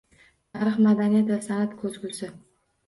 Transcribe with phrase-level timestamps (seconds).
[0.57, 2.35] Tarix, madaniyat va san’at ko‘zgusi